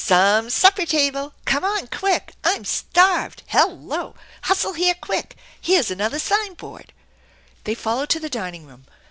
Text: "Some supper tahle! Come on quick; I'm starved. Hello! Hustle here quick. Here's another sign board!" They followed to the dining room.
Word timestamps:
"Some 0.03 0.49
supper 0.49 0.81
tahle! 0.87 1.31
Come 1.45 1.63
on 1.63 1.85
quick; 1.85 2.33
I'm 2.43 2.65
starved. 2.65 3.43
Hello! 3.45 4.15
Hustle 4.41 4.73
here 4.73 4.95
quick. 4.99 5.37
Here's 5.61 5.91
another 5.91 6.17
sign 6.17 6.55
board!" 6.55 6.91
They 7.65 7.75
followed 7.75 8.09
to 8.09 8.19
the 8.19 8.27
dining 8.27 8.65
room. 8.65 8.87